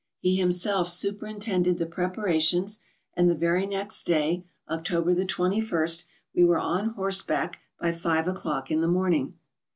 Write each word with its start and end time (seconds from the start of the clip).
He 0.17 0.37
himself 0.37 0.89
superintended 0.89 1.77
the 1.77 1.85
preparations, 1.85 2.79
and 3.13 3.29
the 3.29 3.35
very 3.35 3.67
next 3.67 4.05
day, 4.05 4.45
October 4.67 5.13
the 5.13 5.27
21st, 5.27 6.05
we 6.33 6.43
were 6.43 6.57
on 6.57 6.89
horseback 6.95 7.59
by 7.79 7.91
five 7.91 8.27
o'clock 8.27 8.71
in 8.71 8.81
the 8.81 8.87
morning. 8.87 9.37